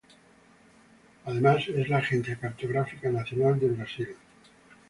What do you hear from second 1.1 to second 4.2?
Además, es la agencia cartográfica nacional de Brasil.